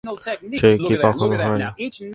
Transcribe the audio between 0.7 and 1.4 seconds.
কি কখনো